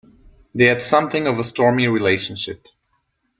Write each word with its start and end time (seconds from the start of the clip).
They 0.55 0.65
had 0.65 0.81
something 0.81 1.27
of 1.27 1.37
a 1.37 1.43
stormy 1.43 1.87
relationship. 1.87 2.65